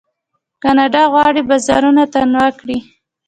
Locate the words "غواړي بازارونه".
1.13-2.01